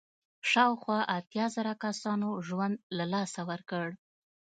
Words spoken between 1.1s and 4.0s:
اتیا زره کسانو ژوند له لاسه ورکړ.